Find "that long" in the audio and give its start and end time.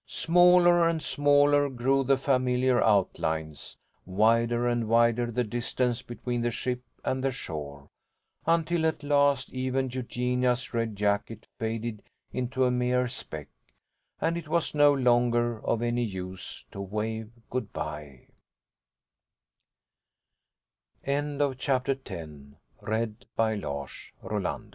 24.23-24.41